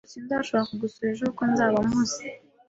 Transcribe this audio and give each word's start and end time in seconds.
Sinzashobora 0.11 0.67
kugusura 0.69 1.07
ejo 1.13 1.23
kuko 1.31 1.43
nzaba 1.51 1.77
mpuze. 1.87 2.23